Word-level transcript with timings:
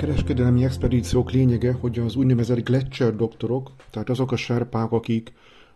kereskedelmi 0.00 0.64
expedíciók 0.64 1.30
lényege, 1.30 1.72
hogy 1.72 1.98
az 1.98 2.16
úgynevezett 2.16 2.64
Gletscher 2.64 3.16
doktorok, 3.16 3.72
tehát 3.90 4.08
azok 4.08 4.32
a 4.32 4.36
serpák, 4.36 4.92
akik 4.92 5.32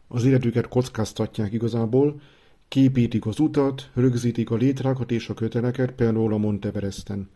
az 0.09 0.25
életüket 0.25 0.69
kockáztatják 0.69 1.53
igazából, 1.53 2.21
képítik 2.69 3.27
az 3.27 3.39
utat, 3.39 3.91
rögzítik 3.95 4.51
a 4.51 4.55
létrákat 4.55 5.11
és 5.11 5.29
a 5.29 5.35
köteleket, 5.35 5.93
például 5.93 6.33
a 6.33 6.37
Monteveresten. 6.37 7.29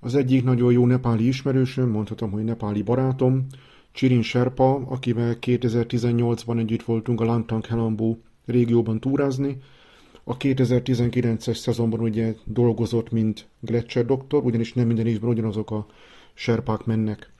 Az 0.00 0.14
egyik 0.14 0.44
nagyon 0.44 0.72
jó 0.72 0.86
nepáli 0.86 1.26
ismerősöm, 1.26 1.88
mondhatom, 1.88 2.30
hogy 2.30 2.44
nepáli 2.44 2.82
barátom, 2.82 3.46
Csirin 3.92 4.22
Serpa, 4.22 4.74
akivel 4.74 5.36
2018-ban 5.40 6.58
együtt 6.58 6.82
voltunk 6.82 7.20
a 7.20 7.24
Langtang 7.24 7.66
Helambu 7.66 8.16
régióban 8.46 9.00
túrázni, 9.00 9.56
a 10.28 10.36
2019-es 10.36 11.56
szezonban 11.56 12.00
ugye 12.00 12.34
dolgozott, 12.44 13.10
mint 13.10 13.46
Gletscher 13.60 14.04
doktor, 14.06 14.44
ugyanis 14.44 14.72
nem 14.72 14.86
minden 14.86 15.06
évben 15.06 15.30
ugyanazok 15.30 15.70
a 15.70 15.86
serpák 16.34 16.84
mennek. 16.84 17.30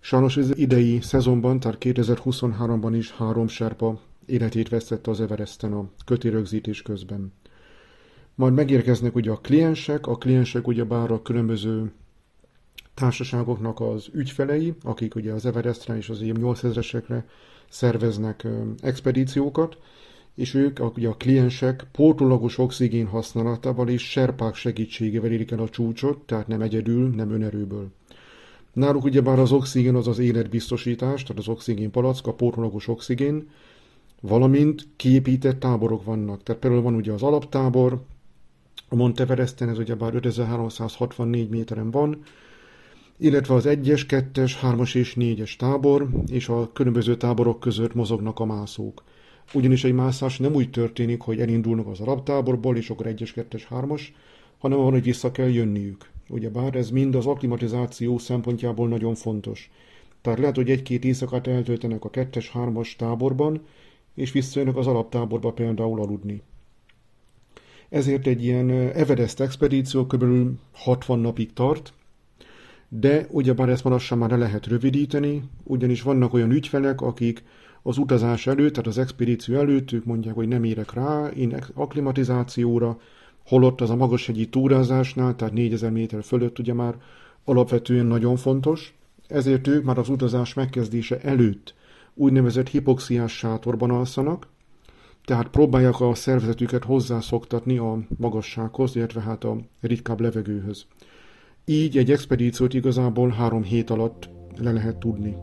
Sajnos 0.00 0.36
az 0.36 0.56
idei 0.56 1.00
szezonban, 1.00 1.60
tehát 1.60 1.76
2023-ban 1.80 2.92
is 2.92 3.10
három 3.12 3.48
serpa 3.48 4.00
életét 4.26 4.68
vesztette 4.68 5.10
az 5.10 5.20
Everesten 5.20 5.72
a 5.72 5.88
kötérögzítés 6.04 6.82
közben. 6.82 7.32
Majd 8.34 8.54
megérkeznek 8.54 9.14
ugye 9.14 9.30
a 9.30 9.40
kliensek, 9.40 10.06
a 10.06 10.16
kliensek 10.16 10.66
ugye 10.66 10.84
bár 10.84 11.10
a 11.10 11.22
különböző 11.22 11.92
társaságoknak 12.94 13.80
az 13.80 14.08
ügyfelei, 14.12 14.74
akik 14.82 15.14
ugye 15.14 15.32
az 15.32 15.46
Everestre 15.46 15.96
és 15.96 16.08
az 16.08 16.20
ilyen 16.20 16.36
8000-esekre 16.40 17.22
szerveznek 17.68 18.46
expedíciókat, 18.80 19.78
és 20.36 20.54
ők, 20.54 20.96
ugye 20.96 21.08
a 21.08 21.16
kliensek 21.16 21.86
pótolagos 21.92 22.58
oxigén 22.58 23.06
használatával 23.06 23.88
és 23.88 24.10
serpák 24.10 24.54
segítségével 24.54 25.32
érik 25.32 25.50
el 25.50 25.60
a 25.60 25.68
csúcsot, 25.68 26.18
tehát 26.18 26.48
nem 26.48 26.60
egyedül, 26.60 27.08
nem 27.08 27.30
önerőből. 27.30 27.88
Náluk 28.72 29.04
ugyebár 29.04 29.38
az 29.38 29.52
oxigén 29.52 29.94
az 29.94 30.06
az 30.06 30.18
életbiztosítás, 30.18 31.22
tehát 31.22 31.38
az 31.38 31.48
oxigén 31.48 31.90
palack, 31.90 32.26
a 32.26 32.32
pótolagos 32.32 32.88
oxigén, 32.88 33.48
valamint 34.20 34.86
kiépített 34.96 35.60
táborok 35.60 36.04
vannak. 36.04 36.42
Tehát 36.42 36.60
például 36.60 36.82
van 36.82 36.94
ugye 36.94 37.12
az 37.12 37.22
alaptábor, 37.22 38.02
a 38.88 38.94
Monteveresten 38.94 39.68
ez 39.68 39.78
ugyebár 39.78 40.14
5364 40.14 41.48
méteren 41.48 41.90
van, 41.90 42.22
illetve 43.18 43.54
az 43.54 43.64
1-es, 43.66 44.04
2-es, 44.08 44.52
3-as 44.62 44.94
és 44.94 45.16
4-es 45.18 45.56
tábor, 45.56 46.08
és 46.26 46.48
a 46.48 46.70
különböző 46.72 47.16
táborok 47.16 47.60
között 47.60 47.94
mozognak 47.94 48.40
a 48.40 48.44
mászók. 48.44 49.02
Ugyanis 49.52 49.84
egy 49.84 49.92
mászás 49.92 50.38
nem 50.38 50.54
úgy 50.54 50.70
történik, 50.70 51.20
hogy 51.20 51.40
elindulnak 51.40 51.86
az 51.86 52.00
arab 52.00 52.22
táborból, 52.22 52.76
és 52.76 52.90
akkor 52.90 53.06
1-es, 53.08 53.30
2-es, 53.34 53.62
3-as, 53.70 54.02
hanem 54.58 54.78
van, 54.78 54.90
hogy 54.90 55.02
vissza 55.02 55.32
kell 55.32 55.48
jönniük. 55.48 56.10
Ugyebár 56.28 56.74
ez 56.74 56.90
mind 56.90 57.14
az 57.14 57.26
akklimatizáció 57.26 58.18
szempontjából 58.18 58.88
nagyon 58.88 59.14
fontos. 59.14 59.70
Tehát 60.20 60.38
lehet, 60.38 60.56
hogy 60.56 60.70
egy-két 60.70 61.04
éjszakát 61.04 61.46
eltöltenek 61.46 62.04
a 62.04 62.10
2-es, 62.10 62.46
3-as 62.54 62.96
táborban, 62.96 63.60
és 64.14 64.32
visszajönnek 64.32 64.76
az 64.76 64.86
alaptáborba 64.86 65.52
például 65.52 66.00
aludni. 66.00 66.42
Ezért 67.88 68.26
egy 68.26 68.44
ilyen 68.44 68.70
Everest 68.70 69.40
expedíció 69.40 70.06
kb. 70.06 70.24
60 70.72 71.18
napig 71.18 71.52
tart, 71.52 71.92
de 72.88 73.26
ugyebár 73.30 73.68
ezt 73.68 73.84
lassan 73.84 74.18
már 74.18 74.30
le 74.30 74.36
lehet 74.36 74.66
rövidíteni, 74.66 75.42
ugyanis 75.62 76.02
vannak 76.02 76.34
olyan 76.34 76.50
ügyfelek, 76.50 77.00
akik 77.00 77.44
az 77.86 77.98
utazás 77.98 78.46
előtt, 78.46 78.72
tehát 78.72 78.86
az 78.86 78.98
expedíció 78.98 79.54
előtt, 79.54 79.92
ők 79.92 80.04
mondják, 80.04 80.34
hogy 80.34 80.48
nem 80.48 80.64
érek 80.64 80.92
rá, 80.92 81.26
én 81.26 81.56
akklimatizációra, 81.74 82.98
holott 83.46 83.80
az 83.80 83.90
a 83.90 83.96
magashegyi 83.96 84.48
túrázásnál, 84.48 85.36
tehát 85.36 85.54
4000 85.54 85.90
méter 85.90 86.22
fölött 86.22 86.58
ugye 86.58 86.74
már 86.74 86.94
alapvetően 87.44 88.06
nagyon 88.06 88.36
fontos, 88.36 88.94
ezért 89.28 89.66
ők 89.66 89.84
már 89.84 89.98
az 89.98 90.08
utazás 90.08 90.54
megkezdése 90.54 91.20
előtt 91.20 91.74
úgynevezett 92.14 92.68
hipoxiás 92.68 93.36
sátorban 93.36 93.90
alszanak, 93.90 94.48
tehát 95.24 95.48
próbálják 95.48 96.00
a 96.00 96.14
szervezetüket 96.14 96.84
hozzászoktatni 96.84 97.78
a 97.78 97.98
magassághoz, 98.16 98.96
illetve 98.96 99.20
hát 99.20 99.44
a 99.44 99.56
ritkább 99.80 100.20
levegőhöz. 100.20 100.86
Így 101.64 101.98
egy 101.98 102.10
expedíciót 102.10 102.74
igazából 102.74 103.28
három 103.28 103.62
hét 103.62 103.90
alatt 103.90 104.28
le 104.56 104.72
lehet 104.72 104.96
tudni. 104.96 105.36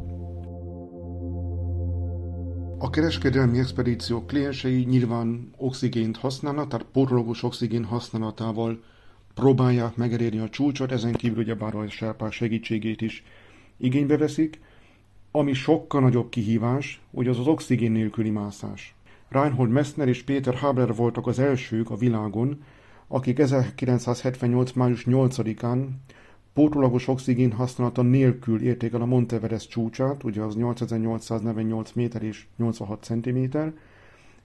A 2.84 2.90
kereskedelmi 2.90 3.60
expedíció 3.60 4.26
kliensei 4.26 4.84
nyilván 4.84 5.52
oxigént 5.58 6.18
használnak, 6.18 6.68
tehát 6.68 6.86
porológus 6.92 7.44
oxigén 7.44 7.84
használatával 7.84 8.84
próbálják 9.34 9.96
megelérni 9.96 10.40
a 10.40 10.50
csúcsot, 10.50 10.92
ezen 10.92 11.14
kívül 11.14 11.38
ugye 11.38 11.56
bár 11.56 11.76
a 11.76 11.90
serpák 11.90 12.32
segítségét 12.32 13.02
is 13.02 13.24
igénybe 13.78 14.18
veszik, 14.18 14.60
ami 15.32 15.54
sokkal 15.54 16.02
nagyobb 16.02 16.30
kihívás, 16.30 17.02
hogy 17.14 17.28
az 17.28 17.40
az 17.40 17.48
oxigén 17.48 17.92
nélküli 17.92 18.30
mászás. 18.30 18.96
Reinhold 19.30 19.70
Messner 19.70 20.08
és 20.08 20.24
Péter 20.24 20.56
Haber 20.56 20.96
voltak 20.96 21.28
az 21.28 21.40
elsők 21.40 21.90
a 21.90 21.96
világon, 21.96 22.64
akik 23.08 23.40
1978. 23.40 24.72
május 24.72 25.04
8-án 25.08 25.88
pótolagos 26.54 27.08
oxigén 27.08 27.52
használata 27.52 28.02
nélkül 28.02 28.62
érték 28.62 28.94
el 28.94 29.02
a 29.02 29.06
Monteverest 29.06 29.70
csúcsát, 29.70 30.24
ugye 30.24 30.42
az 30.42 30.56
8848 30.56 31.92
méter 31.92 32.24
és 32.24 32.46
86 32.58 33.04
cm, 33.04 33.58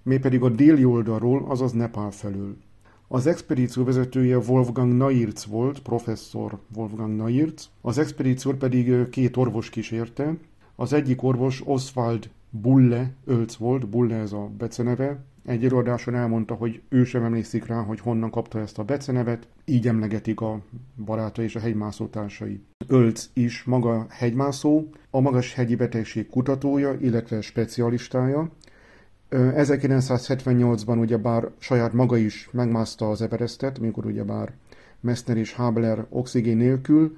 mi 0.02 0.18
pedig 0.18 0.42
a 0.42 0.48
déli 0.48 0.84
oldalról, 0.84 1.44
azaz 1.48 1.72
Nepál 1.72 2.10
felől. 2.10 2.56
Az 3.08 3.26
expedíció 3.26 3.84
vezetője 3.84 4.38
Wolfgang 4.38 4.96
Nairz 4.96 5.46
volt, 5.46 5.80
professzor 5.80 6.58
Wolfgang 6.74 7.16
Nairz, 7.16 7.70
az 7.80 7.98
expedíciót 7.98 8.56
pedig 8.56 9.08
két 9.10 9.36
orvos 9.36 9.70
kísérte. 9.70 10.36
Az 10.76 10.92
egyik 10.92 11.22
orvos 11.22 11.62
Oswald 11.64 12.30
Bulle 12.50 13.12
Ölc 13.24 13.54
volt, 13.54 13.88
Bulle 13.88 14.14
ez 14.14 14.32
a 14.32 14.50
beceneve, 14.58 15.24
egy 15.48 15.64
előadáson 15.64 16.14
elmondta, 16.14 16.54
hogy 16.54 16.82
ő 16.88 17.04
sem 17.04 17.24
emlékszik 17.24 17.66
rá, 17.66 17.82
hogy 17.82 18.00
honnan 18.00 18.30
kapta 18.30 18.60
ezt 18.60 18.78
a 18.78 18.84
becenevet, 18.84 19.48
így 19.64 19.88
emlegetik 19.88 20.40
a 20.40 20.60
barátai 21.04 21.44
és 21.44 21.56
a 21.56 21.60
hegymászó 21.60 22.06
társai. 22.06 22.60
Ölc 22.86 23.28
is 23.32 23.64
maga 23.64 24.06
hegymászó, 24.08 24.84
a 25.10 25.20
magas 25.20 25.54
hegyi 25.54 25.76
betegség 25.76 26.28
kutatója, 26.28 26.92
illetve 27.00 27.40
specialistája. 27.40 28.50
1978-ban 29.30 30.98
ugyebár 30.98 31.50
saját 31.58 31.92
maga 31.92 32.16
is 32.16 32.48
megmászta 32.52 33.10
az 33.10 33.22
Everestet, 33.22 33.78
mikor 33.78 34.06
ugyebár 34.06 34.52
Messner 35.00 35.36
és 35.36 35.52
Habler 35.52 36.06
oxigén 36.08 36.56
nélkül, 36.56 37.16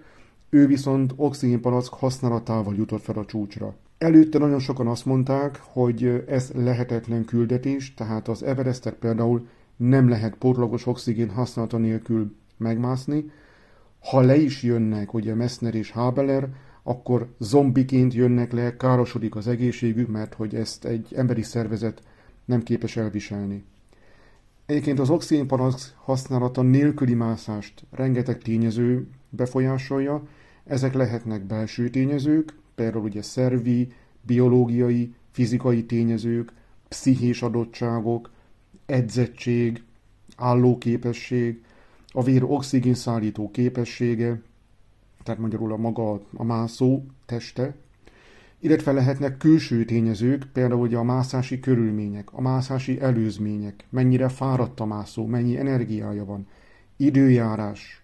ő 0.51 0.67
viszont 0.67 1.13
oxigénpalack 1.17 1.95
használatával 1.95 2.75
jutott 2.75 3.03
fel 3.03 3.19
a 3.19 3.25
csúcsra. 3.25 3.75
Előtte 4.01 4.39
nagyon 4.39 4.59
sokan 4.59 4.87
azt 4.87 5.05
mondták, 5.05 5.61
hogy 5.63 6.25
ez 6.27 6.51
lehetetlen 6.55 7.25
küldetés, 7.25 7.95
tehát 7.95 8.29
az 8.29 8.43
Everestet 8.43 8.95
például 8.95 9.49
nem 9.77 10.09
lehet 10.09 10.35
pótlagos 10.35 10.87
oxigén 10.87 11.31
használata 11.31 11.77
nélkül 11.79 12.35
megmászni. 12.57 13.31
Ha 13.99 14.21
le 14.21 14.37
is 14.37 14.63
jönnek, 14.63 15.15
ugye 15.15 15.35
Messner 15.35 15.75
és 15.75 15.91
Habeler, 15.91 16.49
akkor 16.83 17.29
zombiként 17.39 18.15
jönnek 18.15 18.53
le, 18.53 18.77
károsodik 18.77 19.37
az 19.37 19.47
egészségük, 19.47 20.09
mert 20.09 20.35
hogy 20.35 20.55
ezt 20.55 20.85
egy 20.85 21.13
emberi 21.17 21.43
szervezet 21.43 22.03
nem 22.45 22.63
képes 22.63 22.97
elviselni. 22.97 23.65
Egyébként 24.67 24.99
az 24.99 25.11
oxigénpalasz 25.11 25.95
használata 25.97 26.63
nélküli 26.63 27.15
mászást 27.15 27.85
rengeteg 27.91 28.39
tényező 28.39 29.07
befolyásolja, 29.31 30.23
ezek 30.65 30.95
lehetnek 30.95 31.43
belső 31.43 31.89
tényezők, 31.89 32.59
például 32.81 33.05
ugye 33.05 33.23
szervi, 33.23 33.93
biológiai, 34.23 35.15
fizikai 35.31 35.85
tényezők, 35.85 36.53
pszichés 36.89 37.43
adottságok, 37.43 38.31
edzettség, 38.87 39.83
állóképesség, 40.37 41.63
a 42.09 42.23
vér 42.23 42.43
oxigén 42.45 42.95
szállító 42.95 43.51
képessége, 43.51 44.41
tehát 45.23 45.41
magyarul 45.41 45.73
a 45.73 45.77
maga 45.77 46.21
a 46.35 46.45
mászó 46.45 47.03
teste, 47.27 47.75
illetve 48.59 48.93
lehetnek 48.93 49.37
külső 49.37 49.85
tényezők, 49.85 50.49
például 50.53 50.81
ugye 50.81 50.97
a 50.97 51.03
mászási 51.03 51.61
körülmények, 51.61 52.33
a 52.33 52.41
mászási 52.41 53.01
előzmények, 53.01 53.85
mennyire 53.91 54.29
fáradt 54.29 54.81
a 54.81 54.85
mászó, 54.85 55.27
mennyi 55.27 55.59
energiája 55.59 56.25
van, 56.25 56.47
időjárás, 56.97 58.03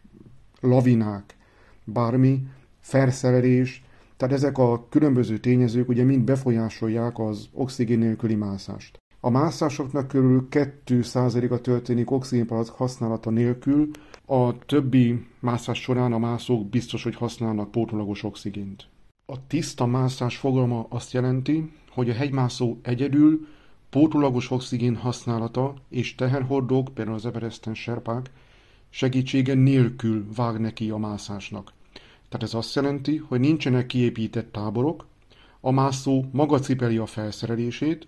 lavinák, 0.61 1.37
bármi, 1.85 2.47
ferszeverés, 2.81 3.85
tehát 4.17 4.35
ezek 4.35 4.59
a 4.59 4.87
különböző 4.89 5.39
tényezők 5.39 5.89
ugye 5.89 6.05
mind 6.05 6.25
befolyásolják 6.25 7.19
az 7.19 7.49
oxigén 7.53 7.99
nélküli 7.99 8.35
mászást. 8.35 9.01
A 9.21 9.31
mászásoknak 9.31 10.09
körül 10.09 10.47
2%-a 10.51 11.61
történik 11.61 12.11
oxigénpalack 12.11 12.77
használata 12.77 13.31
nélkül, 13.31 13.91
a 14.27 14.59
többi 14.59 15.27
mászás 15.41 15.81
során 15.81 16.13
a 16.13 16.19
mászók 16.19 16.69
biztos, 16.69 17.03
hogy 17.03 17.15
használnak 17.15 17.71
pótolagos 17.71 18.23
oxigént. 18.23 18.89
A 19.27 19.47
tiszta 19.47 19.87
mászás 19.87 20.37
fogalma 20.37 20.87
azt 20.89 21.13
jelenti, 21.13 21.73
hogy 21.91 22.11
a 22.11 22.15
hegymászó 22.15 22.77
egyedül 22.83 23.47
pótolagos 23.91 24.51
oxigén 24.51 24.97
használata 24.97 25.75
és 25.89 26.15
teherhordók, 26.15 26.89
például 26.95 27.17
az 27.17 27.27
Everesten 27.27 27.75
serpák, 27.75 28.31
segítsége 28.89 29.55
nélkül 29.55 30.27
vág 30.37 30.61
neki 30.61 30.91
a 30.91 30.97
mászásnak. 30.97 31.73
Tehát 32.29 32.47
ez 32.47 32.55
azt 32.55 32.75
jelenti, 32.75 33.17
hogy 33.17 33.41
nincsenek 33.41 33.87
kiépített 33.87 34.53
táborok, 34.53 35.07
a 35.61 35.71
mászó 35.71 36.25
maga 36.33 36.59
cipeli 36.59 36.97
a 36.97 37.07
felszerelését, 37.07 38.07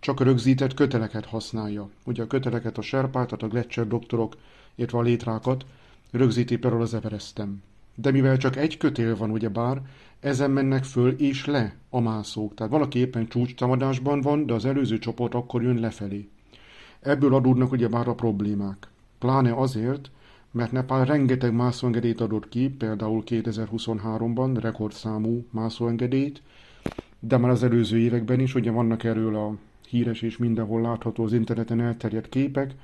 csak 0.00 0.20
rögzített 0.20 0.74
köteleket 0.74 1.26
használja. 1.26 1.88
Ugye 2.04 2.22
a 2.22 2.26
köteleket 2.26 2.78
a 2.78 2.82
serpát, 2.82 3.24
tehát 3.24 3.42
a 3.42 3.48
Gletscher 3.48 3.86
doktorok, 3.86 4.36
illetve 4.74 4.98
a 4.98 5.02
létrákat 5.02 5.64
rögzíti 6.10 6.56
például 6.56 6.82
az 6.82 6.94
Everestem. 6.94 7.62
De 7.94 8.10
mivel 8.10 8.36
csak 8.36 8.56
egy 8.56 8.76
kötél 8.76 9.16
van, 9.16 9.30
ugye 9.30 9.48
bár, 9.48 9.82
ezen 10.20 10.50
mennek 10.50 10.84
föl 10.84 11.10
és 11.10 11.46
le 11.46 11.74
a 11.90 12.00
mászók. 12.00 12.54
Tehát 12.54 12.72
valaki 12.72 12.98
éppen 12.98 13.28
csúcstámadásban 13.28 14.20
van, 14.20 14.46
de 14.46 14.54
az 14.54 14.64
előző 14.64 14.98
csoport 14.98 15.34
akkor 15.34 15.62
jön 15.62 15.80
lefelé. 15.80 16.28
Ebből 17.00 17.34
adódnak 17.34 17.72
ugye 17.72 17.88
bár 17.88 18.08
a 18.08 18.14
problémák. 18.14 18.88
Pláne 19.18 19.54
azért, 19.54 20.10
mert 20.56 20.72
Nepál 20.72 21.04
rengeteg 21.04 21.52
mászóengedélyt 21.52 22.20
adott 22.20 22.48
ki, 22.48 22.68
például 22.68 23.22
2023-ban 23.26 24.56
rekordszámú 24.60 25.46
mászóengedélyt, 25.50 26.42
de 27.20 27.36
már 27.36 27.50
az 27.50 27.62
előző 27.62 27.98
években 27.98 28.40
is, 28.40 28.54
ugye 28.54 28.70
vannak 28.70 29.04
erről 29.04 29.36
a 29.36 29.54
híres 29.88 30.22
és 30.22 30.36
mindenhol 30.36 30.80
látható 30.80 31.24
az 31.24 31.32
interneten 31.32 31.80
elterjedt 31.80 32.28
képek, 32.28 32.74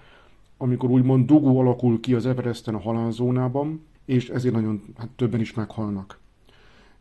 amikor 0.56 0.90
úgymond 0.90 1.26
dugó 1.26 1.60
alakul 1.60 2.00
ki 2.00 2.14
az 2.14 2.26
Everesten 2.26 2.74
a 2.74 2.80
halálzónában, 2.80 3.84
és 4.04 4.28
ezért 4.28 4.54
nagyon 4.54 4.82
hát 4.98 5.08
többen 5.08 5.40
is 5.40 5.54
meghalnak. 5.54 6.18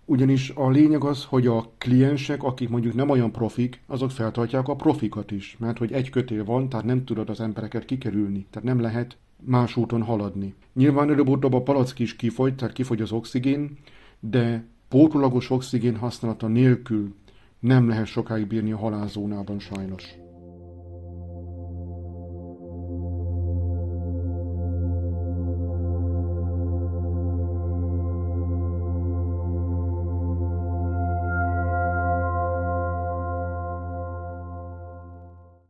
Ugyanis 0.05 0.49
a 0.49 0.69
lényeg 0.69 1.03
az, 1.03 1.23
hogy 1.23 1.47
a 1.47 1.71
kliensek, 1.77 2.43
akik 2.43 2.69
mondjuk 2.69 2.93
nem 2.93 3.09
olyan 3.09 3.31
profik, 3.31 3.81
azok 3.85 4.11
feltartják 4.11 4.67
a 4.67 4.75
profikat 4.75 5.31
is, 5.31 5.55
mert 5.59 5.77
hogy 5.77 5.91
egy 5.91 6.09
kötél 6.09 6.43
van, 6.43 6.69
tehát 6.69 6.85
nem 6.85 7.05
tudod 7.05 7.29
az 7.29 7.39
embereket 7.39 7.85
kikerülni, 7.85 8.45
tehát 8.49 8.67
nem 8.67 8.81
lehet 8.81 9.17
más 9.43 9.75
úton 9.75 10.01
haladni. 10.01 10.55
Nyilván 10.73 11.09
előbb-utóbb 11.09 11.53
a 11.53 11.61
palack 11.61 11.99
is 11.99 12.15
kifogy, 12.15 12.55
tehát 12.55 12.73
kifogy 12.73 13.01
az 13.01 13.11
oxigén, 13.11 13.77
de 14.19 14.65
pótolagos 14.87 15.49
oxigén 15.49 15.95
használata 15.95 16.47
nélkül 16.47 17.15
nem 17.59 17.87
lehet 17.87 18.05
sokáig 18.05 18.47
bírni 18.47 18.71
a 18.71 18.77
halálzónában 18.77 19.59
sajnos. 19.59 20.03